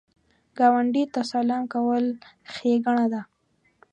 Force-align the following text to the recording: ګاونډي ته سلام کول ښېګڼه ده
ګاونډي 0.57 1.03
ته 1.13 1.21
سلام 1.31 1.63
کول 1.73 2.05
ښېګڼه 2.53 3.05
ده 3.13 3.21